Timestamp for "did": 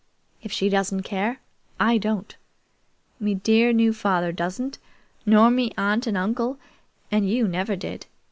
7.75-8.07